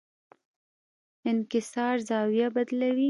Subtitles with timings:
[1.29, 2.99] انکسار زاویه بدلوي.